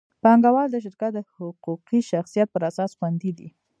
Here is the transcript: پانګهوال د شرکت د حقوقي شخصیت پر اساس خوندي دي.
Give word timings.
پانګهوال 0.23 0.67
د 0.71 0.75
شرکت 0.85 1.11
د 1.15 1.19
حقوقي 1.35 1.99
شخصیت 2.11 2.47
پر 2.51 2.61
اساس 2.69 2.91
خوندي 2.97 3.31
دي. 3.37 3.47